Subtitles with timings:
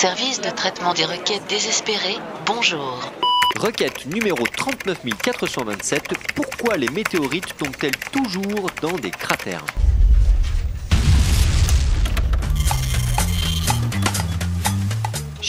[0.00, 3.10] Service de traitement des requêtes désespérées, bonjour.
[3.58, 6.12] Requête numéro 39427.
[6.36, 9.64] Pourquoi les météorites tombent-elles toujours dans des cratères?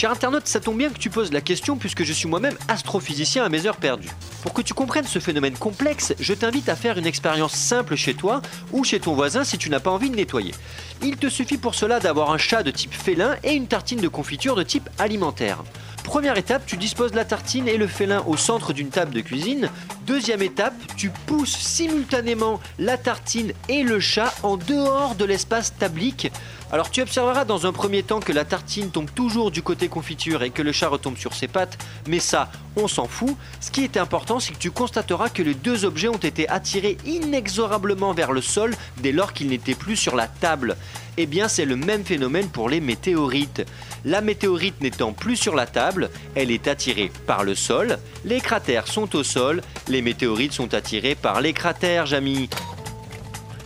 [0.00, 3.44] Cher internaute, ça tombe bien que tu poses la question puisque je suis moi-même astrophysicien
[3.44, 4.08] à mes heures perdues.
[4.40, 8.14] Pour que tu comprennes ce phénomène complexe, je t'invite à faire une expérience simple chez
[8.14, 8.40] toi
[8.72, 10.54] ou chez ton voisin si tu n'as pas envie de nettoyer.
[11.02, 14.08] Il te suffit pour cela d'avoir un chat de type félin et une tartine de
[14.08, 15.62] confiture de type alimentaire.
[16.02, 19.68] Première étape, tu disposes la tartine et le félin au centre d'une table de cuisine.
[20.06, 26.32] Deuxième étape, tu pousses simultanément la tartine et le chat en dehors de l'espace tablique.
[26.72, 30.44] Alors tu observeras dans un premier temps que la tartine tombe toujours du côté confiture
[30.44, 33.36] et que le chat retombe sur ses pattes, mais ça, on s'en fout.
[33.60, 36.96] Ce qui est important, c'est que tu constateras que les deux objets ont été attirés
[37.04, 40.76] inexorablement vers le sol dès lors qu'ils n'étaient plus sur la table.
[41.16, 43.66] Eh bien, c'est le même phénomène pour les météorites.
[44.04, 48.86] La météorite n'étant plus sur la table, elle est attirée par le sol, les cratères
[48.86, 52.48] sont au sol, les météorites sont attirées par les cratères, Jamy.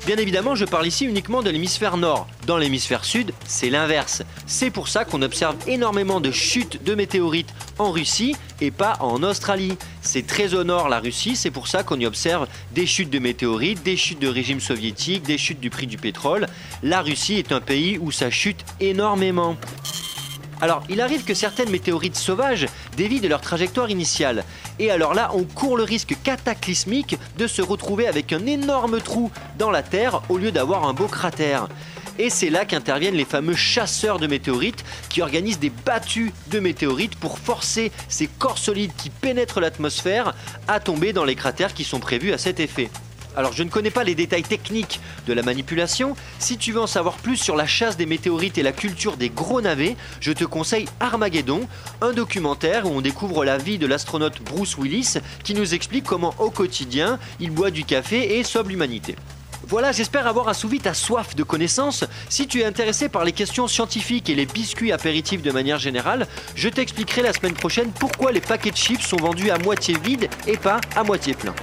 [0.06, 2.28] Bien évidemment, je parle ici uniquement de l'hémisphère nord.
[2.46, 4.22] Dans l'hémisphère sud, c'est l'inverse.
[4.46, 9.22] C'est pour ça qu'on observe énormément de chutes de météorites en Russie et pas en
[9.22, 9.78] Australie.
[10.02, 13.18] C'est très au nord la Russie, c'est pour ça qu'on y observe des chutes de
[13.18, 16.48] météorites, des chutes de régime soviétique, des chutes du prix du pétrole.
[16.82, 19.56] La Russie est un pays où ça chute énormément.
[20.64, 24.44] Alors, il arrive que certaines météorites sauvages dévient de leur trajectoire initiale.
[24.78, 29.30] Et alors là, on court le risque cataclysmique de se retrouver avec un énorme trou
[29.58, 31.68] dans la Terre au lieu d'avoir un beau cratère.
[32.18, 37.16] Et c'est là qu'interviennent les fameux chasseurs de météorites qui organisent des battues de météorites
[37.16, 40.34] pour forcer ces corps solides qui pénètrent l'atmosphère
[40.66, 42.88] à tomber dans les cratères qui sont prévus à cet effet.
[43.36, 46.16] Alors je ne connais pas les détails techniques de la manipulation.
[46.38, 49.30] Si tu veux en savoir plus sur la chasse des météorites et la culture des
[49.30, 51.66] gros navets, je te conseille Armageddon,
[52.00, 56.34] un documentaire où on découvre la vie de l'astronaute Bruce Willis qui nous explique comment
[56.38, 59.16] au quotidien il boit du café et sauve l'humanité.
[59.66, 62.04] Voilà, j'espère avoir assouvi ta soif de connaissances.
[62.28, 66.28] Si tu es intéressé par les questions scientifiques et les biscuits apéritifs de manière générale,
[66.54, 70.28] je t'expliquerai la semaine prochaine pourquoi les paquets de chips sont vendus à moitié vides
[70.46, 71.54] et pas à moitié pleins.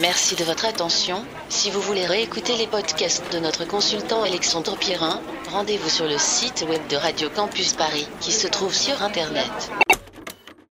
[0.00, 1.24] Merci de votre attention.
[1.48, 5.20] Si vous voulez réécouter les podcasts de notre consultant Alexandre Pierrin,
[5.50, 9.50] rendez-vous sur le site web de Radio Campus Paris qui se trouve sur Internet.